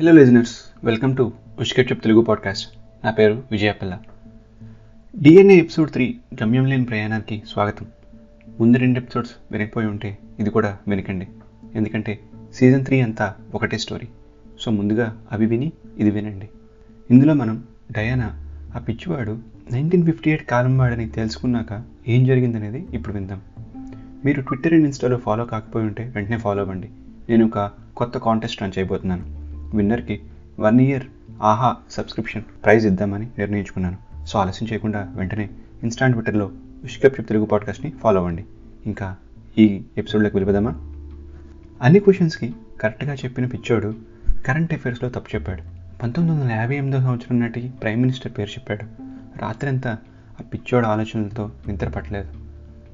Hello 0.00 0.12
listeners 0.12 0.56
welcome 0.84 1.16
to 1.16 1.32
ఉష్కెట్చెప్ 1.60 2.02
Telugu 2.02 2.20
podcast 2.20 2.78
నా 3.04 3.10
పేరు 3.10 3.42
విజయపల్ల 3.50 3.98
డిఎన్ఏ 5.18 5.54
ఎపిసోడ్ 5.54 5.90
త్రీ 5.90 6.18
గమ్యం 6.42 6.66
లేని 6.66 6.84
ప్రయాణానికి 6.84 7.42
స్వాగతం. 7.48 7.86
ముందు 8.60 8.78
రెండు 8.78 8.98
ఎపిసోడ్స్ 8.98 9.32
వినకపోయి 9.52 9.86
ఉంటే 9.86 10.18
ఇది 10.38 10.50
కూడా 10.50 10.78
వినకండి. 10.88 11.28
ఎందుకంటే 11.74 12.20
సీజన్ 12.54 12.84
త్రీ 12.84 13.00
అంతా 13.00 13.34
ఒకటే 13.54 13.78
స్టోరీ 13.78 14.08
సో 14.60 14.70
ముందుగా 14.70 15.22
అవి 15.32 15.46
విని 15.46 15.72
ఇది 15.98 16.10
వినండి. 16.10 16.48
ఇందులో 17.10 17.34
మనం 17.34 17.64
డయానా 17.92 18.46
ఆ 18.76 18.78
పిచ్చివాడు 18.78 19.38
నైన్టీన్ 19.72 20.06
ఫిఫ్టీ 20.06 20.30
ఎయిట్ 20.30 20.48
కాలం 20.48 20.78
వాడని 20.78 21.08
తెలుసుకున్నాక 21.08 21.82
ఏం 22.08 22.24
జరిగిందనేది 22.24 22.86
ఇప్పుడు 22.92 23.14
విందాం. 23.14 23.40
మీరు 24.24 24.42
ట్విట్టర్ 24.42 24.72
అండ్ 24.72 24.84
ఇన్స్టాలో 24.84 25.16
ఫాలో 25.16 25.44
కాకపోయి 25.44 25.86
ఉంటే 25.86 26.12
వెంటనే 26.14 26.38
ఫాలో 26.38 26.62
అవ్వండి. 26.62 26.88
నేను 27.28 27.46
ఒక 27.46 27.70
కొత్త 27.96 28.18
కాంటెస్ట్ 28.18 28.62
రన్ 28.62 28.72
చేయబోతున్నాను. 28.78 29.39
విన్నర్కి 29.74 30.20
one 30.60 30.80
year 30.80 31.04
Aha 31.42 31.76
subscription 31.90 32.42
prize 32.64 32.86
ఇద్దామని 32.86 33.28
నిర్ణయించుకున్నాను. 33.38 34.26
సో 34.26 34.38
ఆలస్యం 34.38 34.68
చేయకుండా 34.72 35.12
వెంటనే 35.16 35.50
ఇన్స్టా 35.82 36.06
ట్విట్టర్లో 36.06 36.50
ఉష్కప్ 36.84 37.20
చెప్ 37.20 37.28
తెలుగు 37.28 37.44
పాడ్కాస్ట్ని 37.44 37.90
ఫాలో 37.90 38.18
అవ్వండి. 38.18 38.44
ఇంకా 38.86 39.16
ఈ 39.58 39.82
ఎపిసోడ్లోకి 39.98 40.36
వెళ్ళిపోదామా? 40.36 40.70
అన్ని 41.82 42.00
క్వశ్చన్స్కి 42.00 42.54
కరెక్ట్గా 42.80 43.14
చెప్పిన 43.14 43.46
పిచ్చోడు 43.46 43.94
కరెంట్ 44.46 44.74
అఫైర్స్లో 44.74 45.08
తప్పు 45.08 45.36
చెప్పాడు. 45.36 45.62
పంతొమ్మిది 46.02 46.40
వందల 46.40 46.52
యాభై 46.52 46.76
ఎనిమిదో 46.76 46.98
సంవత్సరం 46.98 47.40
నాటికి 47.40 47.68
ప్రైమ్ 47.68 48.00
మినిస్టర్ 48.00 48.32
పేరు 48.38 48.50
చెప్పాడు. 48.50 48.84
రాత్రంతా 49.38 49.98
ఆ 50.40 50.42
పిచ్చోడు 50.42 50.86
ఆలోచనలతో 50.86 51.50
నిద్రపట్టలేదు 51.68 52.28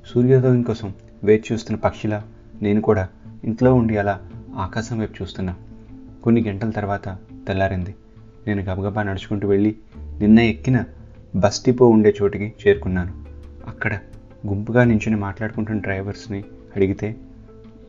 సూర్యోదయం 0.07 0.63
కోసం 0.63 0.95
వేచి 1.24 1.43
చూస్తున్న 1.52 1.80
పక్షిలా 1.80 2.24
నేను 2.63 2.80
కూడా 2.80 3.09
ఇంట్లో 3.45 3.74
ఉండి 3.74 3.97
అలా 3.97 4.21
ఆకాశం 4.57 4.99
వైపు 4.99 5.23
చూస్తున్నా. 5.23 5.55
కొన్ని 6.23 6.43
గంటల 6.43 6.71
తర్వాత 6.71 7.18
తెల్లారింది. 7.46 7.95
నేను 8.46 8.63
గబగబా 8.63 9.02
నడుచుకుంటూ 9.02 9.49
వెళ్ళి 9.49 9.77
నిన్న 9.96 10.40
ఎక్కిన 10.40 10.85
బస్ 11.37 11.65
డిపో 11.65 11.88
ఉండే 11.88 12.15
చోటికి 12.23 12.52
చేరుకున్నాను. 12.66 13.24
అక్కడ 13.66 13.99
గుంపుగా 14.46 14.85
నించుని 14.85 15.16
మాట్లాడుకుంటున్న 15.16 15.80
డ్రైవర్స్ని 15.80 16.45
అడిగితే 16.77 17.16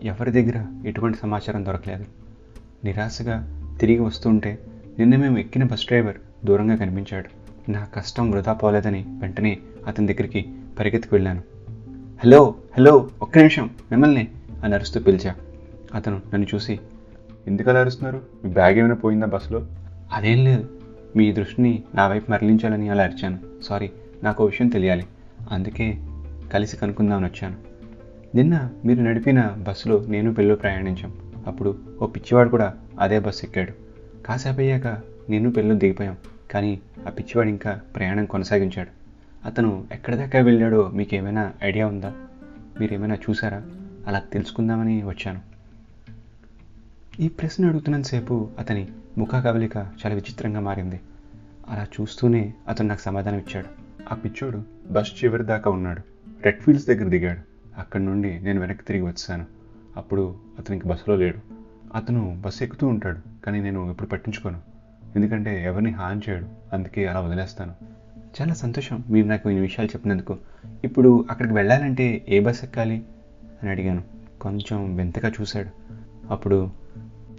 ఎవరి 0.03 0.31
దగ్గర 0.31 0.65
ఎటువంటి 0.85 1.17
సమాచారం 1.17 1.65
దొరకలేదు? 1.65 2.05
నిరాశగా 2.85 3.61
తిరిగి 3.79 3.99
వస్తుంటే 3.99 4.59
నిన్న 4.99 5.15
మేము 5.15 5.37
ఎక్కిన 5.37 5.63
బస్ 5.63 5.85
డ్రైవర్ 5.85 6.15
దూరంగా 6.45 6.75
కనిపించాడు. 6.75 7.47
నా 7.71 7.87
కష్టం 7.95 8.31
వృధా 8.31 8.53
పోలేదని 8.53 9.05
వెంటనే 9.21 9.57
అతని 9.87 10.13
దగ్గరికి 10.13 10.45
పరిగెత్తుకు 10.79 11.15
వెళ్ళాను. 11.15 11.43
హలో 12.23 12.55
హలో 12.77 13.09
ఒక్క 13.21 13.37
నిమిషం 13.37 13.69
మిమ్మల్ని 13.91 14.27
అని 14.63 14.73
అరుస్తూ 14.73 14.99
పిలిచా. 14.99 15.35
అతను 15.95 16.21
నన్ను 16.33 16.47
చూసి 16.55 16.79
ఎందుకు 17.47 17.69
అలా 17.69 17.79
అరుస్తున్నారు? 17.79 18.21
మీ 18.43 18.49
బ్యాగ్ 18.49 18.77
ఏమైనా 18.77 18.95
పోయిందా 18.95 19.25
బస్సులో? 19.25 19.67
అదేం 20.11 20.43
లేదు. 20.43 20.69
మీ 21.15 21.33
దృష్టిని 21.33 21.83
నా 21.95 22.07
వైపు 22.07 22.31
మరలించాలని 22.31 22.89
అలా 22.89 23.03
అరిచాను. 23.03 23.39
సారీ 23.63 23.91
నాకు 24.23 24.43
ఓ 24.43 24.47
విషయం 24.47 24.67
తెలియాలి. 24.67 25.05
అందుకే 25.51 25.97
కలిసి 26.53 26.77
కనుక్కుందామని 26.77 27.25
వచ్చాను. 27.25 27.55
నిన్న 28.35 28.69
మీరు 28.85 29.01
నడిపిన 29.01 29.55
బస్సులో 29.57 30.05
నేను 30.07 30.33
పిల్లలు 30.33 30.55
ప్రయాణించాం. 30.55 31.13
అప్పుడు 31.47 31.77
ఓ 32.01 32.07
పిచ్చివాడు 32.07 32.49
కూడా 32.49 32.73
అదే 32.99 33.19
బస్సు 33.19 33.45
ఎక్కాడు. 33.45 33.71
కాసేపు 34.23 34.59
అయ్యాక 34.59 34.87
నేను 35.29 35.51
పిల్లలు 35.51 35.79
దిగిపోయాం. 35.79 36.17
కానీ 36.51 36.79
ఆ 37.07 37.09
పిచ్చివాడు 37.09 37.49
ఇంకా 37.49 37.79
ప్రయాణం 37.95 38.25
కొనసాగించాడు. 38.25 38.89
అతను 39.45 39.83
ఎక్కడి 39.91 40.17
దాకా 40.17 40.39
వెళ్ళాడో 40.39 40.91
మీకు 40.93 41.15
ఏమైనా 41.15 41.51
ఐడియా 41.63 41.87
ఉందా? 41.87 42.13
మీరు 42.79 42.93
ఏమైనా 42.93 43.15
చూసారా? 43.15 43.61
అలా 44.07 44.19
తెలుసుకుందామని 44.19 45.03
వచ్చాను. 45.03 45.56
ఈ 47.19 47.27
ప్రశ్న 47.27 47.65
అడుగుతున్నంతసేపు 47.65 48.49
అతని 48.59 48.87
ముఖ 49.17 49.29
కవలిక 49.29 49.77
చాలా 49.77 50.15
విచిత్రంగా 50.15 50.59
మారింది. 50.59 50.99
అలా 51.69 51.87
చూస్తూనే 52.01 52.53
అతను 52.67 52.87
నాకు 52.87 53.01
సమాధానం 53.01 53.37
ఇచ్చాడు. 53.37 53.67
ఆ 54.11 54.15
పిచ్చోడు 54.15 54.63
బస్ 54.91 55.23
చివరి 55.23 55.43
దాకా 55.43 55.71
ఉన్నాడు. 55.71 56.01
రెడ్ 56.43 56.59
ఫీల్డ్స్ 56.59 56.87
దగ్గర 56.87 57.09
దిగాడు. 57.09 57.41
అక్కడి 57.79 58.05
నుండి 58.05 58.39
నేను 58.39 58.61
వెనక్కి 58.61 58.85
తిరిగి 58.85 59.03
వచ్చాను. 59.03 59.45
అప్పుడు 59.97 60.35
అతనికి 60.59 60.87
బస్సులో 60.87 61.15
లేడు. 61.15 61.37
అతను 61.95 62.41
బస్సు 62.45 62.63
ఎక్కుతూ 62.63 62.87
ఉంటాడు 62.87 63.45
కానీ 63.45 63.59
నేను 63.59 63.91
ఎప్పుడు 63.91 64.07
పట్టించుకోను. 64.07 64.61
ఎందుకంటే 65.15 65.63
ఎవరిని 65.63 65.91
హాని 65.91 66.21
చేయడు. 66.29 66.47
అందుకే 66.73 67.07
అలా 67.07 67.19
వదిలేస్తాను. 67.19 67.73
చాలా 68.41 68.53
సంతోషం 68.53 69.03
మీరు 69.09 69.27
నాకు 69.27 69.49
ఈ 69.49 69.59
విషయాలు 69.59 69.89
చెప్పినందుకు. 69.89 70.37
ఇప్పుడు 70.83 71.25
అక్కడికి 71.29 71.55
వెళ్ళాలంటే 71.55 72.25
ఏ 72.29 72.39
బస్ 72.39 72.63
ఎక్కాలి? 72.63 73.03
అని 73.61 73.69
అడిగాను. 73.69 74.03
కొంచెం 74.41 74.95
వింతగా 74.95 75.31
చూశాడు. 75.41 75.69
అప్పుడు 76.31 76.87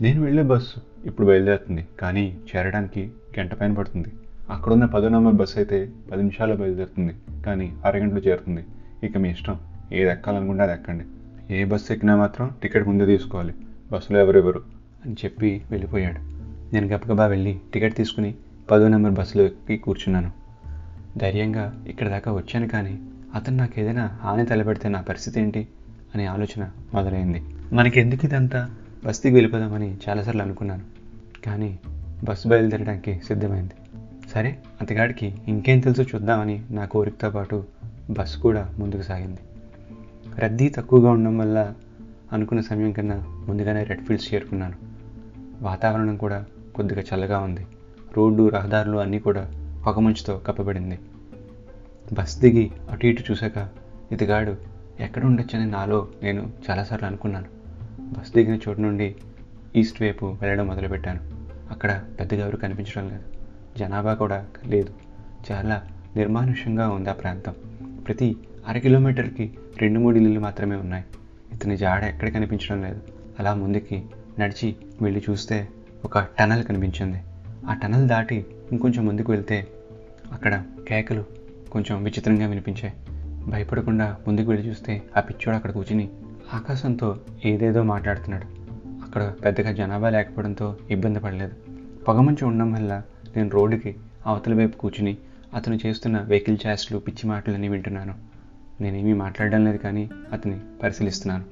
నేను 0.01 0.23
వెళ్ళే 0.23 0.43
బస్సు 0.43 1.07
ఇప్పుడు 1.07 1.27
బయలుదేరుతుంది 1.27 1.87
కానీ 2.01 2.37
చేరడానికి 2.51 3.11
గంట 3.39 3.55
పైన 3.55 3.73
పడుతుంది. 3.73 4.11
అక్కడున్న 4.51 4.85
పదో 4.85 5.09
నెంబర్ 5.09 5.35
బస్సు 5.35 5.59
అయితే 5.59 5.79
పది 6.11 6.21
నిమిషాల్లో 6.23 6.57
బయలుదేరుతుంది 6.57 7.15
కానీ 7.47 7.73
అరగంటలో 7.85 8.21
చేరుతుంది. 8.21 8.65
ఇక 9.07 9.19
మీ 9.19 9.31
ఇష్టం 9.31 9.57
ఏది 9.93 10.11
ఎక్కాలనుకుంటే 10.11 10.63
అది 10.63 10.73
ఎక్కండి. 10.73 11.05
ఏ 11.55 11.65
బస్సు 11.65 11.93
ఎక్కినా 11.93 12.17
మాత్రం 12.17 12.51
టికెట్ 12.63 12.89
ముందే 12.89 13.07
తీసుకోవాలి 13.07 13.55
బస్సులో 13.93 14.21
ఎవరెవరు 14.21 14.63
అని 15.05 15.17
చెప్పి 15.25 15.63
వెళ్ళిపోయాడు. 15.71 16.21
నేను 16.75 16.87
గబగబా 16.87 17.27
వెళ్ళి 17.27 17.61
టికెట్ 17.75 17.97
తీసుకుని 17.97 18.35
పదో 18.71 18.89
నెంబర్ 18.89 19.13
బస్సులో 19.13 19.45
ఎక్కి 19.45 19.77
కూర్చున్నాను. 19.77 20.31
ధైర్యంగా 21.19 21.85
ఇక్కడ 21.89 22.09
దాకా 22.09 22.33
వచ్చాను 22.33 22.69
కానీ 22.69 22.99
అతను 23.35 23.57
నాకు 23.57 23.81
ఏదైనా 23.81 24.19
హాని 24.23 24.47
తలపెడితే 24.47 24.89
నా 24.89 25.01
పరిస్థితి 25.01 25.41
ఏంటి 25.41 25.69
అనే 26.15 26.27
ఆలోచన 26.27 26.71
మొదలైంది. 26.95 27.43
మనకి 27.73 28.01
ఎందుకు 28.01 28.25
ఇదంతా? 28.27 28.71
బస్తీకి 29.05 29.35
వెళ్ళిపోదామని 29.35 29.97
చాలాసార్లు 30.09 30.43
అనుకున్నాను. 30.43 30.83
కానీ 31.47 31.79
బస్సు 32.25 32.49
బయలుదేరడానికి 32.49 33.21
సిద్ధమైంది. 33.27 33.71
సరే 34.35 34.59
అతగాడికి 34.81 35.35
ఇంకేం 35.49 35.81
తెలుసో 35.81 36.03
చూద్దామని 36.03 36.65
నా 36.71 36.85
కోరికతో 36.85 37.31
పాటు 37.31 37.65
బస్సు 38.11 38.39
కూడా 38.39 38.75
ముందుకు 38.79 39.03
సాగింది. 39.03 39.39
రద్దీ 40.39 40.69
తక్కువగా 40.69 41.11
ఉండడం 41.11 41.39
వల్ల 41.39 41.75
అనుకున్న 42.33 42.61
సమయం 42.61 42.93
కన్నా 42.93 43.25
ముందుగానే 43.49 43.83
రెడ్ 43.83 44.05
ఫీల్డ్స్ 44.05 44.35
చేరుకున్నాను. 44.35 44.75
వాతావరణం 45.63 46.17
కూడా 46.17 46.45
కొద్దిగా 46.75 47.03
చల్లగా 47.03 47.39
ఉంది. 47.39 47.67
రోడ్డు 48.17 48.49
రహదారులు 48.49 48.99
అన్నీ 48.99 49.19
కూడా 49.19 49.53
పొగమంచుతో 49.87 50.39
కప్పబడింది. 50.47 50.99
బస్ 52.13 52.39
దిగి 52.39 52.71
అటు 52.91 53.07
ఇటు 53.07 53.25
చూశాక 53.31 53.69
ఇతగాడు 54.13 54.57
ఎక్కడ 55.01 55.25
ఉండొచ్చని 55.25 55.67
నాలో 55.67 56.09
నేను 56.23 56.51
చాలాసార్లు 56.71 57.07
అనుకున్నాను. 57.07 57.58
బస్ 58.09 58.33
దిగిన 58.33 58.59
చోటు 58.69 58.81
నుండి 58.81 59.15
ఈస్ట్ 59.77 60.03
వైపు 60.03 60.27
వెళ్ళడం 60.27 60.67
మొదలుపెట్టాను. 60.67 61.21
అక్కడ 61.71 62.03
పెద్దగా 62.21 62.41
ఎవరు 62.41 62.57
కనిపించడం 62.57 63.09
లేదు. 63.09 63.23
జనాభా 63.79 64.15
కూడా 64.15 64.47
లేదు. 64.67 64.95
చాలా 65.53 65.83
నిర్మానుష్యంగా 66.17 66.89
ఉంది 66.89 67.11
ఆ 67.11 67.13
ప్రాంతం. 67.13 67.55
ప్రతి 68.07 68.37
అర 68.69 68.79
కిలోమీటర్కి 68.79 69.53
రెండు 69.79 70.01
మూడు 70.01 70.17
ఇల్లులు 70.17 70.41
మాత్రమే 70.41 70.77
ఉన్నాయి. 70.77 71.05
ఇతని 71.53 71.77
జాడ 71.77 72.05
ఎక్కడ 72.05 72.29
కనిపించడం 72.29 72.83
లేదు. 72.83 73.01
అలా 73.39 73.55
ముందుకి 73.55 74.03
నడిచి 74.39 74.77
వెళ్ళి 75.03 75.23
చూస్తే 75.31 75.69
ఒక 76.05 76.19
టనల్ 76.19 76.65
కనిపించింది. 76.65 77.23
ఆ 77.67 77.75
టనల్ 77.75 78.09
దాటి 78.09 78.47
ఇంకొంచెం 78.73 79.07
ముందుకు 79.07 79.33
వెళ్తే 79.33 79.67
అక్కడ 80.33 80.65
కేకలు 80.89 81.25
కొంచెం 81.73 82.05
విచిత్రంగా 82.05 82.47
వినిపించాయి. 82.47 82.95
భయపడకుండా 83.51 84.17
ముందుకు 84.27 84.51
వెళ్ళి 84.51 84.69
చూస్తే 84.69 85.03
ఆ 85.17 85.21
పిచ్చోడు 85.21 85.57
అక్కడ 85.57 85.71
కూర్చుని 85.71 86.09
ఆకాశంతో 86.55 87.21
ఏదేదో 87.45 87.83
మాట్లాడుతున్నాడు. 87.83 88.47
అక్కడ 89.05 89.35
పెద్దగా 89.45 89.73
జనాభా 89.73 90.09
లేకపోవడంతో 90.09 90.77
ఇబ్బంది 90.91 91.21
పడలేదు. 91.21 91.53
పొగమంచు 92.09 92.47
ఉండడం 92.47 92.73
వల్ల 92.73 93.03
నేను 93.37 93.51
రోడ్డుకి 93.51 93.97
అవతల 94.27 94.55
వైపు 94.55 94.77
కూర్చుని 94.77 95.17
అతను 95.55 95.79
చేస్తున్న 95.87 96.21
వెహికల్ 96.21 96.57
చాస్లు 96.67 96.99
పిచ్చి 96.99 97.31
మాటలని 97.31 97.69
వింటున్నాను. 97.69 98.15
నేనేమీ 98.81 99.13
మాట్లాడడం 99.13 99.65
లేదు 99.65 99.77
కానీ 99.77 100.11
అతని 100.33 100.61
పరిశీలిస్తున్నాను. 100.83 101.45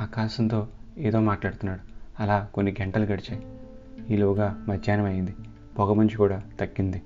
ఆకాశంతో 0.00 0.68
ఏదో 0.98 1.20
మాట్లాడుతున్నాడు. 1.20 1.80
అలా 2.22 2.48
కొన్ని 2.54 2.74
గంటలు 2.82 3.04
గడిచాయి. 3.04 3.46
ఈలోగా 4.10 4.64
మధ్యాహ్నం 4.68 5.06
అయింది. 5.06 5.34
పొగమంచు 5.78 6.16
కూడా 6.16 6.42
తగ్గింది. 6.60 7.02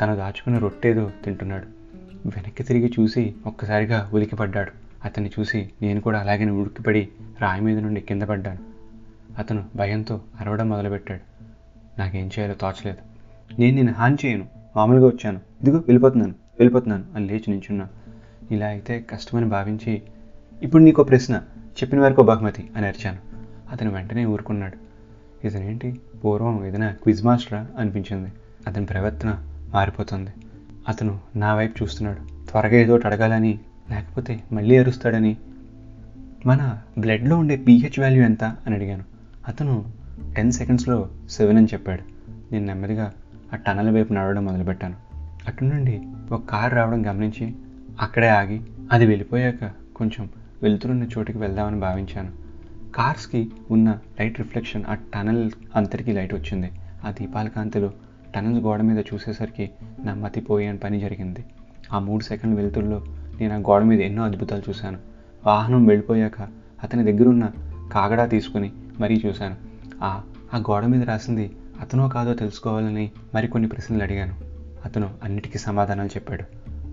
తను 0.00 0.16
దాచుకున్న 0.16 0.58
రొట్టేదో 0.58 1.10
తింటున్నాడు. 1.24 1.66
వెనక్కి 2.26 2.62
తిరిగి 2.62 2.92
చూసి 3.00 3.34
ఒక్కసారిగా 3.46 4.10
ఉలికిపడ్డాడు. 4.14 4.81
అతన్ని 5.04 5.30
చూసి 5.40 5.70
నేను 5.82 6.00
కూడా 6.00 6.20
అలాగే 6.20 6.50
ఉడికిపడి 6.50 7.08
రాయి 7.40 7.60
మీద 7.60 7.78
నుండి 7.78 8.00
కింద 8.00 8.22
పడ్డాను. 8.22 8.58
అతను 9.38 9.64
భయంతో 9.76 10.20
అరవడం 10.40 10.68
మొదలుపెట్టాడు. 10.68 11.32
నాకేం 12.00 12.26
చేయాలో 12.26 12.54
తోచలేదు. 12.54 13.12
నేను 13.60 13.76
నేను 13.76 13.92
హాని 13.92 14.16
చేయను. 14.26 14.46
మామూలుగా 14.76 15.06
వచ్చాను. 15.06 15.40
ఇదిగో 15.62 15.76
వెళ్ళిపోతున్నాను. 15.76 16.34
వెళ్ళిపోతున్నాను 16.58 17.04
అని 17.14 17.26
లేచి 17.26 17.44
నించున్నా. 17.48 17.88
ఇలా 18.50 18.66
అయితే 18.66 19.04
కష్టమని 19.10 19.46
భావించి 19.46 20.02
ఇప్పుడు 20.62 20.82
నీకో 20.82 21.02
ప్రశ్న 21.02 21.42
చెప్పిన 21.72 22.00
వరకు 22.00 22.22
బహుమతి 22.22 22.70
అని 22.76 22.86
అరిచాను. 22.86 23.18
అతను 23.70 23.90
వెంటనే 23.90 24.24
ఊరుకున్నాడు. 24.24 24.92
ఇతనేంటి? 25.46 26.00
పూర్వం 26.24 26.66
ఏదైనా 26.66 26.90
క్విజ్ 26.90 27.24
మాస్టరా 27.24 27.66
అనిపించింది. 27.78 28.32
అతని 28.66 28.86
ప్రవర్తన 28.86 29.46
మారిపోతుంది. 29.70 30.30
అతను 30.88 31.20
నా 31.36 31.54
వైపు 31.54 31.82
చూస్తున్నాడు. 31.82 32.50
త్వరగా 32.50 32.76
ఏదో 32.76 33.00
అడగాలని 33.04 33.58
లేకపోతే 33.90 34.42
మళ్ళీ 34.52 34.76
అరుస్తాడని 34.76 35.36
మన 36.46 36.78
బ్లడ్లో 36.98 37.38
ఉండే 37.38 37.56
పీహెచ్ 37.56 38.00
వాల్యూ 38.00 38.24
ఎంత? 38.24 38.44
అని 38.44 38.74
అడిగాను. 38.74 39.04
అతను 39.48 39.84
టెన్ 40.36 40.52
సెకండ్స్లో 40.52 41.08
సెవెన్ 41.30 41.56
అని 41.56 41.66
చెప్పాడు. 41.66 42.02
నేను 42.52 42.66
నెమ్మదిగా 42.66 43.12
ఆ 43.52 43.56
టనల్ 43.56 43.90
వైపు 43.90 44.12
నడవడం 44.12 44.44
మొదలుపెట్టాను. 44.44 44.94
అటు 45.48 45.64
నుండి 45.64 46.02
ఒక 46.32 46.46
కారు 46.46 46.74
రావడం 46.74 47.06
గమనించి 47.06 47.54
అక్కడే 48.00 48.28
ఆగి 48.28 48.60
అది 48.92 49.06
వెళ్ళిపోయాక 49.06 49.70
కొంచెం 49.96 50.28
వెళ్తున్న 50.62 51.02
చోటుకి 51.02 51.38
వెళ్దామని 51.38 51.80
భావించాను. 51.80 52.30
కార్స్కి 52.94 53.50
ఉన్న 53.70 53.98
లైట్ 54.20 54.38
రిఫ్లెక్షన్ 54.38 54.84
ఆ 54.88 54.94
టనల్ 54.94 55.50
అంతటికీ 55.76 56.12
లైట్ 56.12 56.34
వచ్చింది. 56.34 56.70
ఆ 57.04 57.10
దీపాల 57.10 57.48
కాంతిలో 57.48 57.92
టనల్స్ 58.34 58.60
గోడ 58.60 58.80
మీద 58.80 59.04
చూసేసరికి 59.14 59.70
నా 60.04 60.14
మతిపోయే 60.14 60.72
పని 60.72 61.00
జరిగింది. 61.00 61.44
ఆ 61.92 61.98
మూడు 61.98 62.24
సెకండ్ 62.24 62.56
వెలుతురులో 62.56 63.02
నేను 63.40 63.54
ఆ 63.54 63.58
గోడ 63.58 63.82
మీద 63.82 64.00
ఎన్నో 64.00 64.24
అద్భుతాలు 64.24 64.62
చూశాను. 64.68 64.98
వాహనం 65.46 65.86
వెళ్ళిపోయాక 65.86 66.40
అతని 66.82 67.12
దగ్గరున్న 67.12 67.50
కాగడా 67.92 68.26
తీసుకుని 68.26 68.72
మరీ 69.00 69.22
చూశాను. 69.26 69.56
ఆ 70.02 70.20
ఆ 70.54 70.58
గోడ 70.58 70.86
మీద 70.86 71.02
రాసింది 71.02 71.50
అతనో 71.80 72.08
కాదో 72.08 72.34
తెలుసుకోవాలని 72.34 73.10
మరికొన్ని 73.34 73.68
ప్రశ్నలు 73.68 74.02
అడిగాను. 74.02 74.34
అతను 74.84 75.10
అన్నిటికీ 75.24 75.58
సమాధానాలు 75.58 76.08
చెప్పాడు. 76.08 76.44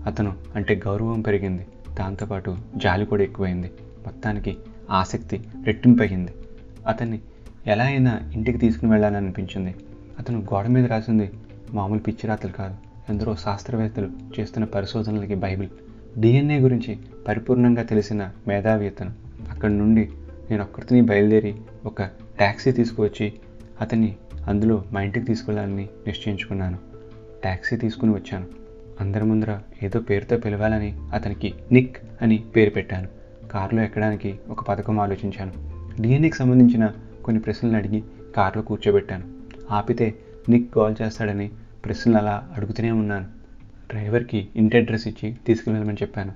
అతను 0.06 0.34
అంటే 0.54 0.80
గౌరవం 0.86 1.20
పెరిగింది. 1.20 1.66
దాంతోపాటు 1.94 2.56
జాలి 2.76 3.06
కూడా 3.06 3.22
ఎక్కువైంది. 3.22 3.70
మొత్తానికి 4.06 4.56
ఆసక్తి 4.90 5.44
రెట్టింపయింది 5.64 6.34
అతన్ని 6.86 7.20
ఎలా 7.66 7.84
అయినా 7.84 8.20
ఇంటికి 8.32 8.58
తీసుకుని 8.58 8.90
వెళ్ళాలని 8.90 9.16
అనిపించింది 9.16 9.74
అతను 10.18 10.38
గోడ 10.38 10.66
మీద 10.66 10.86
రాసింది 10.86 11.30
మామూలు 11.72 12.00
పిచ్చిరాతలు 12.00 12.52
కాదు. 12.52 12.74
ఎందరో 13.08 13.36
శాస్త్రవేత్తలు 13.36 14.10
చేస్తున్న 14.40 14.64
పరిశోధనలకి 14.64 15.34
బైబిల్. 15.34 15.68
డిఎన్ఏ 16.18 16.58
గురించి 16.58 16.98
పరిపూర్ణంగా 17.28 17.82
తెలిసిన 17.82 18.30
మేధావి 18.48 18.86
అతను. 18.86 19.10
అక్కడి 19.50 19.78
నుండి 19.78 20.08
నేను 20.50 20.62
ఒక్కరిని 20.62 21.00
బయలుదేరి 21.00 21.54
ఒక 21.86 22.02
ట్యాక్సీ 22.38 22.72
తీసుకువచ్చి 22.72 23.32
అతన్ని 23.80 24.16
అందులో 24.46 24.84
మా 24.92 25.02
ఇంటికి 25.02 25.26
తీసుకెళ్ళాలని 25.26 25.88
నిశ్చయించుకున్నాను. 26.06 26.78
ట్యాక్సీ 27.42 27.76
తీసుకుని 27.76 28.12
వచ్చాను. 28.12 28.46
అందరి 29.00 29.24
ముందర 29.24 29.58
ఏదో 29.82 30.00
పేరుతో 30.00 30.36
పిలవాలని 30.36 30.96
అతనికి 31.12 31.54
నిక్ 31.72 31.96
అని 32.22 32.44
పేరు 32.56 32.70
పెట్టాను. 32.70 33.08
కారులో 33.48 33.82
ఎక్కడానికి 33.82 34.38
ఒక 34.48 34.62
పథకం 34.62 35.00
ఆలోచించాను. 35.00 35.52
డిఎన్ఏకి 36.02 36.36
సంబంధించిన 36.36 36.92
కొన్ని 37.24 37.42
ప్రశ్నలు 37.42 37.76
అడిగి 37.76 38.02
కారులో 38.36 38.62
కూర్చోబెట్టాను. 38.62 39.24
ఆపితే 39.70 40.14
నిక్ 40.48 40.74
కాల్ 40.74 40.94
చేస్తాడని 41.02 41.50
ప్రశ్నలు 41.84 42.16
అలా 42.16 42.50
అడుగుతూనే 42.56 42.90
ఉన్నాను. 42.90 43.39
డ్రైవర్కి 43.90 44.48
ఇంటి 44.56 44.78
అడ్రస్ 44.78 45.08
ఇచ్చి 45.08 45.36
తీసుకువెళ్ళమని 45.46 45.96
చెప్పాను. 46.02 46.32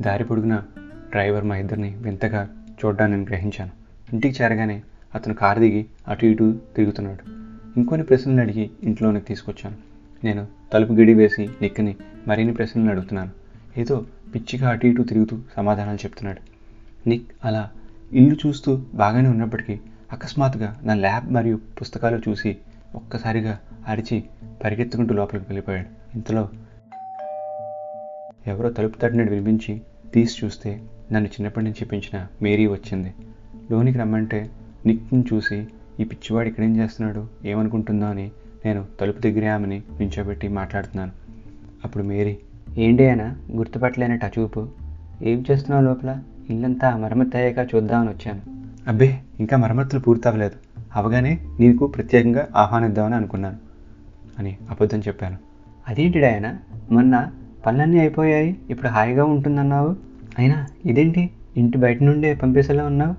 దారి 0.00 0.24
పొడుగున 0.24 0.62
డ్రైవర్ 1.10 1.44
మా 1.44 1.56
ఇద్దరిని 1.56 1.94
వింతగా 1.96 2.48
చూడ్డాన్ని 2.84 3.16
నేను 3.16 3.28
గ్రహించాను. 3.28 3.70
ఇంటికి 4.12 4.42
చేరగానే 4.42 4.82
అతను 5.14 5.34
కారు 5.34 5.60
దిగి 5.60 5.86
అటు 6.08 6.26
ఇటు 6.26 6.60
తిరుగుతున్నాడు. 6.76 7.30
ఇంకొన్ని 7.76 8.06
ప్రశ్నలు 8.06 8.40
అడిగి 8.40 8.70
ఇంట్లోనికి 8.82 9.26
తీసుకొచ్చాను. 9.26 9.76
నేను 10.24 10.46
తలుపు 10.72 10.92
గిడి 10.92 11.14
వేసి 11.14 11.50
నిక్కని 11.62 11.96
మరిన్ని 12.28 12.54
ప్రశ్నలు 12.54 12.90
అడుగుతున్నాను. 12.90 13.30
ఏదో 13.76 14.06
పిచ్చిగా 14.34 14.68
అటు 14.68 14.86
ఇటు 14.86 15.02
తిరుగుతూ 15.02 15.38
సమాధానాలు 15.56 15.96
చెప్తున్నాడు. 15.96 16.40
నిక్ 17.08 17.30
అలా 17.44 17.70
ఇల్లు 18.12 18.36
చూస్తూ 18.46 18.82
బాగానే 18.94 19.28
ఉన్నప్పటికీ 19.28 19.80
అకస్మాత్తుగా 20.12 20.80
నా 20.82 20.94
ల్యాబ్ 20.94 21.32
మరియు 21.32 21.60
పుస్తకాలు 21.80 22.22
చూసి 22.28 22.56
ఒక్కసారిగా 22.94 23.58
అరిచి 23.88 24.24
పరిగెత్తుకుంటూ 24.64 25.14
లోపలికి 25.14 25.46
వెళ్ళిపోయాడు. 25.48 26.16
ఇంతలో 26.16 26.48
ఎవరో 28.46 28.70
తలుపు 28.70 28.98
తట్టినట్టు 28.98 29.32
వినిపించి 29.32 29.80
తీసి 30.14 30.46
చూస్తే 30.46 30.82
నన్ను 31.12 31.28
చిన్నప్పటి 31.28 31.64
నుంచి 31.64 31.84
పెంచిన 31.84 32.26
మేరీ 32.42 32.66
వచ్చింది. 32.66 33.14
లోనికి 33.72 33.98
రమ్మంటే 33.98 34.50
నిక్ని 34.86 35.24
చూసి 35.32 35.66
ఈ 36.00 36.04
పిచ్చివాడు 36.04 36.48
ఇక్కడేం 36.48 36.76
చేస్తున్నాడు? 36.76 37.26
ఏమనుకుంటుందో 37.44 38.06
అని 38.06 38.30
నేను 38.64 38.84
తలుపు 39.00 39.20
దగ్గరే 39.20 39.46
ఆమెని 39.46 39.82
నించోబెట్టి 40.00 40.48
మాట్లాడుతున్నాను. 40.48 41.12
అప్పుడు 41.84 42.04
మేరీ 42.04 42.38
ఏంటి 42.78 43.06
అయినా 43.06 43.36
గుర్తుపట్టలేనట్టు 43.52 44.26
అచూపు 44.26 44.68
ఏం 45.22 45.44
చేస్తున్నావు 45.50 45.84
లోపల? 45.84 46.18
ఇల్లంతా 46.50 46.96
మరమ్మతు 46.96 47.36
అయ్యాక 47.36 47.74
చూద్దామని 47.74 48.08
వచ్చాను. 48.08 48.40
అబ్బే 48.88 49.18
ఇంకా 49.40 49.56
మరమ్మతులు 49.56 50.00
పూర్తవలేదు 50.00 50.54
అవగానే 50.94 51.38
నీకు 51.60 51.86
ప్రత్యేకంగా 51.86 52.48
ఆహ్వానిద్దామని 52.56 53.14
అనుకున్నాను 53.14 53.56
అని 54.38 54.56
అబద్ధం 54.70 54.98
చెప్పాను. 54.98 55.36
అదేంటి 55.88 56.24
ఆయన 56.24 56.56
మొన్న 56.90 57.30
పనులన్నీ 57.66 57.98
అయిపోయాయి. 57.98 58.56
ఇప్పుడు 58.70 58.88
హాయిగా 58.88 59.24
ఉంటుందన్నావు. 59.24 59.96
అయినా 60.38 60.66
ఇదేంటి? 60.86 61.30
ఇంటి 61.56 61.78
బయట 61.78 62.02
నుండే 62.02 62.34
పంపేసేలా 62.34 62.84
ఉన్నావు? 62.84 63.14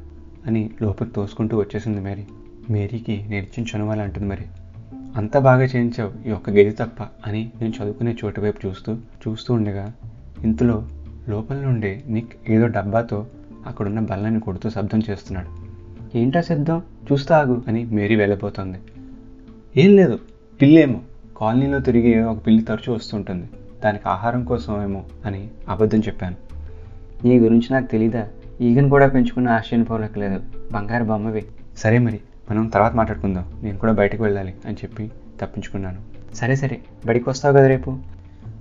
అని 0.48 0.70
లోపలికి 0.82 1.16
తోసుకుంటూ 1.16 1.58
వచ్చేసింది 1.58 2.02
మేరీ. 2.02 2.24
మేరీకి 2.70 3.26
నేను 3.30 3.62
ఇచ్చిన 3.62 4.02
అంటుంది 4.02 4.28
మరి. 4.28 4.46
అంత 5.16 5.38
బాగా 5.38 5.64
చేయించావు 5.64 6.28
ఈ 6.28 6.32
ఒక్క 6.32 6.50
గది 6.50 6.72
తప్ప 6.72 7.04
అని 7.28 7.52
నేను 7.62 7.74
చదువుకునే 7.84 8.16
చోటు 8.26 8.42
వైపు 8.42 8.68
చూస్తూ 8.68 8.94
చూస్తూ 8.94 9.54
ఉండగా 9.54 9.94
ఇంతలో 10.44 10.88
లోపల 11.30 11.56
నుండి 11.56 12.04
నిక్ 12.08 12.32
ఏదో 12.50 12.68
డబ్బాతో 12.68 13.26
అక్కడున్న 13.66 14.00
బల్లని 14.00 14.40
కొడుతూ 14.40 14.70
శబ్దం 14.70 15.02
చేస్తున్నాడు. 15.10 15.72
ఏంటా 16.18 16.42
సిద్ధం 16.42 16.82
చూస్తా 17.12 17.38
ఆగు 17.38 17.62
అని 17.68 17.86
మేరీ 17.86 18.16
వెళ్ళిపోతుంది 18.16 18.78
ఏం 19.78 19.96
లేదు 19.96 20.20
పిల్లేమో. 20.62 21.00
కాలనీలో 21.38 21.80
తిరిగి 21.80 22.22
ఒక 22.22 22.48
పిల్లి 22.48 22.64
తరచూ 22.64 22.94
వస్తుంటుంది. 22.94 23.46
దానికి 23.84 24.10
ఆహారం 24.10 24.44
కోసమేమో 24.44 25.06
అని 25.26 25.50
అబద్ధం 25.70 26.00
చెప్పాను. 26.00 26.36
నీ 27.26 27.40
గురించి 27.40 27.68
నాకు 27.72 27.86
తెలీదా? 27.86 28.28
ఈగను 28.62 28.90
కూడా 28.90 29.08
పెంచుకున్న 29.08 29.50
ఆశ్చర్యం 29.50 29.84
పోలకలేదు 29.84 30.42
బంగారు 30.72 31.04
బొమ్మవి. 31.04 31.46
సరే 31.78 31.98
మరి 31.98 32.20
మనం 32.52 32.68
తర్వాత 32.68 32.94
మాట్లాడుకుందాం. 32.94 33.54
నేను 33.64 33.78
కూడా 33.78 33.94
బయటకు 33.94 34.24
వెళ్ళాలి 34.24 34.54
అని 34.66 34.76
చెప్పి 34.76 35.12
తప్పించుకున్నాను. 35.42 36.02
సరే 36.36 36.56
సరే. 36.56 36.82
బడికి 37.06 37.30
వస్తావు 37.30 37.54
కదా 37.54 37.68
రేపు? 37.68 37.98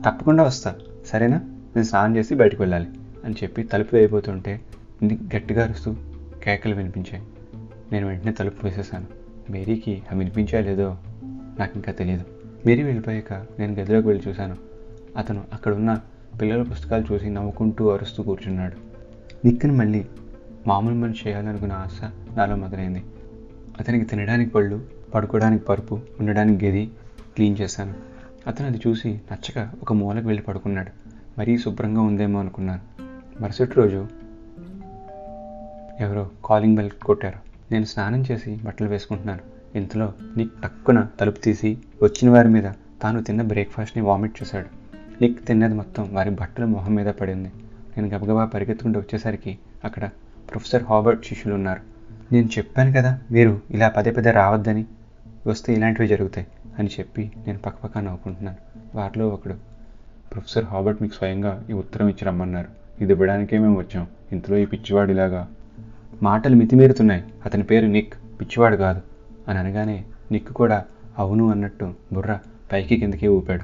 తప్పకుండా 0.06 0.42
వస్తా. 0.42 0.74
సరేనా? 1.06 1.36
నేను 1.76 1.82
స్నానం 1.82 2.16
చేసి 2.16 2.34
బయటకు 2.34 2.62
వెళ్ళాలి 2.62 2.86
అని 3.24 3.34
చెప్పి 3.42 3.62
తలుపు 3.62 3.96
వేయబోతుంటే 3.96 4.60
గట్టిగా 5.36 5.64
అరుస్తూ 5.64 5.94
కేకలు 6.44 6.74
వినిపించాయి. 6.74 7.22
నేను 7.92 8.06
వెంటనే 8.08 8.32
తలుపు 8.32 8.66
వేసేసాను 8.66 9.06
మేరీకి 9.50 10.02
అవి 10.10 10.18
వినిపించా 10.18 10.60
లేదో 10.60 10.96
నాకు 11.58 11.72
ఇంకా 11.74 11.92
తెలియదు 11.92 12.24
మేరీ 12.66 12.82
వెళ్ళిపోయాక 12.82 13.32
నేను 13.32 13.74
గదిలోకి 13.74 14.06
వెళ్ళి 14.08 14.30
చూశాను. 14.30 14.69
అతను 15.16 15.44
అక్కడ 15.52 15.74
ఉన్న 15.74 16.00
పిల్లల 16.40 16.62
పుస్తకాలు 16.62 17.14
చూసి 17.14 17.30
నవ్వుకుంటూ 17.30 17.88
అరుస్తూ 17.88 18.22
కూర్చున్నాడు. 18.22 18.76
నిక్ని 19.46 19.72
మళ్ళీ 19.72 20.06
మామూలు 20.66 20.94
మనిషి 20.94 21.28
చేయాలనుకున్న 21.28 21.72
ఆశ 21.72 22.00
నాలో 22.36 22.56
మొదలైంది. 22.56 23.04
అతనికి 23.80 24.04
తినడానికి 24.04 24.50
పళ్ళు 24.50 24.86
పడుకోవడానికి 25.14 25.64
పరుపు 25.64 26.00
ఉండడానికి 26.20 26.68
గది 26.68 26.90
క్లీన్ 27.34 27.56
చేశాను. 27.60 27.94
అతను 28.46 28.68
అది 28.68 28.80
చూసి 28.86 29.20
నచ్చక 29.32 29.70
ఒక 29.82 29.92
మూలకు 29.92 30.26
వెళ్ళి 30.26 30.42
పడుకున్నాడు. 30.42 31.10
మరీ 31.38 31.58
శుభ్రంగా 31.58 32.00
ఉందేమో 32.00 32.40
అనుకున్నాను. 32.40 32.80
మరుసటి 33.42 33.74
రోజు 33.74 34.06
ఎవరో 36.00 36.30
కాలింగ్ 36.44 36.76
బెల్ 36.76 36.90
కొట్టారు. 36.90 37.38
నేను 37.72 37.84
స్నానం 37.84 38.24
చేసి 38.30 38.60
బట్టలు 38.64 38.88
వేసుకుంటున్నాను. 38.88 39.40
ఇంతలో 39.78 40.12
నీ 40.36 40.48
టక్కున 40.62 41.08
తలుపు 41.20 41.40
తీసి 41.40 41.78
వచ్చిన 42.02 42.30
వారి 42.30 42.48
మీద 42.48 42.64
తాను 43.02 43.22
తిన్న 43.22 43.42
బ్రేక్ఫాస్ట్ని 43.42 44.02
వామిట్ 44.02 44.42
చేశాడు. 44.42 44.79
నిక్ 45.20 45.46
తిన్నది 45.46 45.74
మొత్తం 45.74 46.08
వారి 46.12 46.30
బట్టల 46.30 46.64
మొహం 46.64 46.94
మీద 46.94 47.06
పడింది 47.06 47.50
నేను 47.96 48.08
గబగబా 48.08 48.44
పరిగెత్తుకుంటూ 48.44 49.00
వచ్చేసరికి 49.00 49.58
అక్కడ 49.84 50.04
ప్రొఫెసర్ 50.50 50.82
హాబర్ట్ 50.82 51.26
శిష్యులు 51.26 51.54
ఉన్నారు. 51.54 51.80
నేను 52.32 52.48
చెప్పాను 52.58 52.92
కదా 52.92 53.20
మీరు 53.30 53.60
ఇలా 53.70 53.88
పదే 53.88 54.10
పదే 54.10 54.30
రావద్దని. 54.30 54.84
వస్తే 55.46 55.74
ఇలాంటివి 55.74 56.08
జరుగుతాయి 56.08 56.46
అని 56.78 56.88
చెప్పి 56.98 57.32
నేను 57.46 57.58
పక్కపక్క 57.58 57.98
నవ్వుకుంటున్నాను. 57.98 58.56
వారిలో 58.98 59.28
ఒకడు 59.28 59.54
ప్రొఫెసర్ 60.32 60.64
హాబర్ట్ 60.64 61.02
మీకు 61.02 61.14
స్వయంగా 61.14 61.64
ఈ 61.70 61.72
ఉత్తరం 61.72 62.08
ఇచ్చి 62.08 62.24
రమ్మన్నారు. 62.24 62.68
ఇది 63.00 63.12
ఇవ్వడానికే 63.12 63.58
మేము 63.58 63.78
వచ్చాం. 63.78 64.06
ఇంతలో 64.32 64.56
ఈ 64.56 64.64
పిచ్చివాడు 64.64 65.10
ఇలాగా 65.10 65.48
మాటలు 66.22 66.56
మితిమీరుతున్నాయి. 66.56 67.24
అతని 67.46 67.62
పేరు 67.62 67.86
నిక్ 67.86 68.14
పిచ్చివాడు 68.40 68.76
కాదు 68.76 69.00
అని 69.48 69.58
అనగానే 69.58 70.04
నిక్ 70.32 70.48
కూడా 70.48 70.84
అవును 71.18 71.50
అన్నట్టు 71.50 71.94
బుర్ర 72.12 72.38
పైకి 72.72 72.96
కిందకి 72.96 73.28
ఊపాడు. 73.28 73.62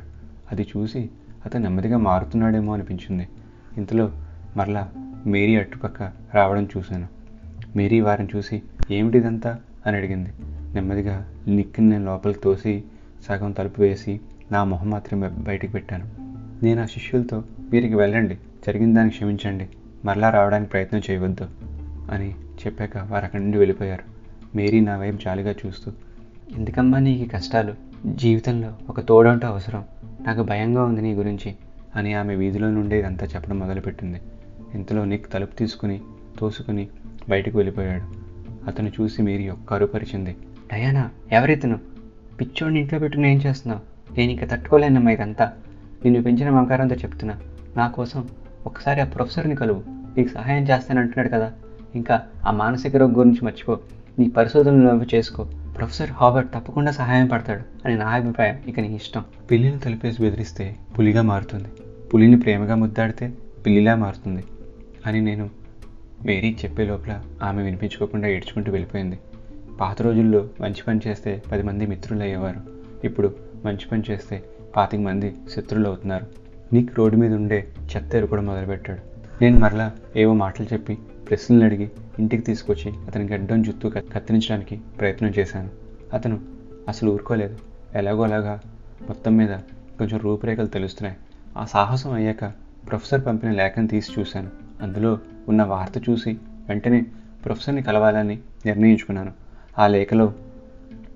అది 0.52 0.66
చూసి 0.76 1.10
అతను 1.46 1.62
నెమ్మదిగా 1.62 1.98
మారుతున్నాడేమో 1.98 2.74
అనిపించింది. 2.74 3.28
ఇంతలో 3.76 4.12
మరలా 4.56 4.90
మేరీ 5.26 5.56
అట్టుపక్క 5.56 6.02
రావడం 6.34 6.68
చూశాను. 6.76 7.06
మేరీ 7.76 8.00
వారిని 8.00 8.28
చూసి 8.36 8.62
ఏమిటిదంతా? 8.90 9.60
అని 9.86 9.96
అడిగింది. 9.96 10.30
నెమ్మదిగా 10.74 11.28
నిక్కిని 11.48 11.88
నేను 11.88 12.04
లోపలికి 12.04 12.40
తోసి 12.40 12.84
సగం 13.28 13.52
తలుపు 13.52 13.80
వేసి 13.80 14.20
నా 14.52 14.64
మొహం 14.64 14.90
మాత్రమే 14.90 15.28
బయటికి 15.28 15.72
పెట్టాను. 15.72 16.04
నేను 16.64 16.82
ఆ 16.82 16.86
శిష్యులతో 16.86 17.44
వీరికి 17.70 17.94
వెళ్ళండి 17.94 18.38
జరిగిన 18.66 18.94
దాన్ని 18.94 19.12
క్షమించండి 19.12 19.68
మరలా 20.04 20.30
రావడానికి 20.30 20.70
ప్రయత్నం 20.70 21.02
చేయవద్దు 21.10 21.46
అని 22.10 22.30
చెప్పాక 22.30 22.96
వారు 22.96 23.24
అక్కడి 23.24 23.42
నుండి 23.42 23.58
వెళ్ళిపోయారు. 23.58 24.02
మేరీ 24.56 24.80
నా 24.80 24.96
వైపు 24.96 25.16
జాలిగా 25.16 25.54
చూస్తూ 25.66 25.92
ఎందుకమ్మా 26.56 26.98
నీకు 26.98 27.30
కష్టాలు? 27.30 27.74
జీవితంలో 28.06 28.72
ఒక 28.88 29.00
తోడంటూ 29.00 29.48
అవసరం. 29.48 29.84
నాకు 30.26 30.42
భయంగా 30.42 30.84
ఉంది 30.84 31.02
నీ 31.02 31.12
గురించి 31.14 31.56
అని 31.96 32.14
ఆమె 32.14 32.34
వీధిలో 32.34 32.70
నుండి 32.70 32.96
ఇదంతా 32.96 33.26
చెప్పడం 33.26 33.58
మొదలుపెట్టింది. 33.58 34.20
ఇంతలో 34.74 35.04
నిక్ 35.04 35.32
తలుపు 35.32 35.56
తీసుకుని 35.56 36.00
తోసుకుని 36.38 36.88
బయటకు 37.28 37.56
వెళ్ళిపోయాడు. 37.56 38.02
అతను 38.66 38.92
చూసి 39.00 39.22
మీరు 39.22 39.52
ఒక్క 39.52 39.74
అరుపరిచింది. 39.74 40.36
డయానా 40.72 41.10
ఎవరితను? 41.32 41.78
పిచ్చోడిని 42.40 42.80
ఇంట్లో 42.80 42.98
పెట్టుకుని 42.98 43.30
ఏం 43.30 43.36
చేస్తున్నావు? 43.36 44.14
నేను 44.18 44.30
ఇంకా 44.30 44.46
తట్టుకోలేనమ్మా 44.46 45.10
ఇదంతా. 45.10 45.52
నిన్ను 46.04 46.22
పెంచిన 46.22 46.50
మమకారంతో 46.50 46.94
చెప్తున్నా. 46.94 47.40
నా 47.76 47.88
కోసం 47.88 48.28
ఒకసారి 48.66 49.00
ఆ 49.00 49.04
ప్రొఫెసర్ని 49.04 49.54
కలువు. 49.54 49.82
నీకు 49.88 50.28
సహాయం 50.28 50.62
చేస్తానంటున్నాడు 50.62 51.28
కదా. 51.28 51.52
ఇంకా 51.94 52.22
ఆ 52.46 52.50
మానసిక 52.50 52.96
రోగం 52.96 53.18
గురించి 53.18 53.38
మర్చిపో. 53.42 53.78
నీ 54.18 54.28
పరిశోధనలు 54.28 55.16
చేసుకో. 55.16 55.46
ప్రొఫెసర్ 55.76 56.10
హాబర్ట్ 56.10 56.54
తప్పకుండా 56.54 56.90
సహాయం 56.90 57.26
పడతాడు 57.26 57.60
అని 57.84 57.96
నా 57.96 58.06
అభిప్రాయం. 58.06 58.58
ఇక 58.68 58.80
నీ 58.80 58.94
ఇష్టం. 58.94 59.24
పిల్లిని 59.50 59.78
తలిపేసి 59.78 60.22
బెదిరిస్తే 60.22 60.76
పులిగా 60.98 61.22
మారుతుంది. 61.22 61.68
పులిని 62.14 62.36
ప్రేమగా 62.36 62.74
ముద్దాడితే 62.74 63.32
పిల్లిలా 63.66 63.94
మారుతుంది 63.94 64.44
అని 65.06 65.20
నేను 65.20 65.50
మేరీ 66.26 66.56
చెప్పే 66.64 66.84
లోపల 66.84 67.20
ఆమె 67.42 67.62
వినిపించుకోకుండా 67.62 68.28
ఏడ్చుకుంటూ 68.28 68.72
వెళ్ళిపోయింది. 68.72 69.18
పాత 69.80 70.02
రోజుల్లో 70.02 70.48
మంచి 70.60 70.82
పని 70.88 71.00
చేస్తే 71.06 71.42
పది 71.52 71.62
మంది 71.62 71.86
మిత్రులు 71.86 72.22
అయ్యేవారు. 72.22 72.60
ఇప్పుడు 73.04 73.34
మంచి 73.64 73.86
పని 73.92 74.02
చేస్తే 74.10 74.42
పాతిక 74.76 75.00
మంది 75.00 75.34
శత్రువులు 75.56 75.88
అవుతున్నారు. 75.88 76.26
నీక్ 76.72 76.98
రోడ్డు 76.98 77.16
మీద 77.16 77.32
ఉండే 77.32 77.68
చెత్త 77.96 78.14
ఎరుకోవడం 78.14 78.46
మొదలుపెట్టాడు. 78.46 79.00
నేను 79.42 79.58
మరలా 79.58 79.92
ఏవో 80.16 80.34
మాటలు 80.34 80.66
చెప్పి 80.72 80.98
ప్రశ్నలు 81.30 81.64
అడిగి 81.64 81.90
ఇంటికి 82.18 82.42
తీసుకొచ్చి 82.42 82.92
అతనికి 83.06 83.34
గడ్డం 83.34 83.62
జుత్తు 83.62 83.88
కత్తిరించడానికి 83.88 84.80
ప్రయత్నం 85.00 85.32
చేశాను. 85.38 85.70
అతను 86.12 86.40
అసలు 86.88 87.10
ఊరుకోలేదు. 87.10 87.58
ఎలాగో 87.94 88.22
అలాగా 88.22 88.60
మొత్తం 89.08 89.36
మీద 89.36 89.48
కొంచెం 89.98 90.18
రూపురేఖలు 90.18 90.66
తెలుస్తున్నాయి. 90.66 91.16
ఆ 91.56 91.64
సాహసం 91.64 92.12
అయ్యాక 92.12 92.44
ప్రొఫెసర్ 92.88 93.26
పంపిన 93.26 93.50
లేఖను 93.50 93.88
తీసి 93.88 94.20
చూశాను. 94.20 94.50
అందులో 94.82 95.18
ఉన్న 95.48 95.62
వార్త 95.62 96.10
చూసి 96.10 96.32
వెంటనే 96.68 97.06
ప్రొఫెసర్ని 97.44 97.82
కలవాలని 97.82 98.38
నిర్ణయించుకున్నాను. 98.66 99.32
ఆ 99.78 99.86
లేఖలో 99.86 100.34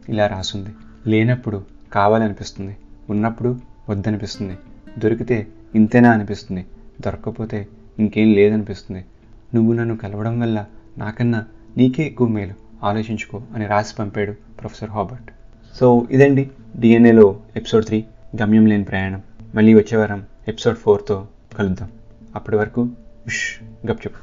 ఇలా 0.08 0.26
రాసుంది. 0.26 0.70
లేనప్పుడు 1.06 1.64
కావాలనిపిస్తుంది. 1.92 2.76
ఉన్నప్పుడు 3.10 3.60
వద్దనిపిస్తుంది. 3.88 4.58
దొరికితే 4.98 5.46
ఇంతేనా 5.74 6.10
అనిపిస్తుంది. 6.10 6.66
దొరకకపోతే 7.00 7.68
ఇంకేం 7.98 8.32
లేదనిపిస్తుంది. 8.32 9.04
నువ్వు 9.54 9.72
నన్ను 9.72 9.96
కలవడం 9.96 10.40
వల్ల 10.40 10.64
నాకన్నా 10.98 11.44
నీకే 11.76 12.02
ఎక్కువ 12.02 12.28
మేలు. 12.28 12.54
ఆలోచించుకో 12.82 13.42
అని 13.54 13.66
రాసి 13.66 13.94
పంపాడు 13.96 14.32
ప్రొఫెసర్ 14.32 14.90
హాబర్ట్. 14.90 15.30
సో 15.80 16.06
ఇదండి 16.10 16.50
డిఎన్ఏలో 16.78 17.40
ఎపిసోడ్ 17.56 17.84
త్రీ 17.84 18.04
గమ్యం 18.42 18.66
లేని 18.66 18.84
ప్రయాణం. 18.84 19.22
మళ్ళీ 19.54 19.74
వచ్చే 19.74 19.96
వారం 19.96 20.26
ఎపిసోడ్ 20.48 20.76
ఫోర్తో 20.76 21.26
కలుద్దాం. 21.58 21.88
అప్పటి 22.34 22.56
వరకు 22.56 22.88
ఉష్ 23.26 23.64
గప్చుప్ 23.86 24.16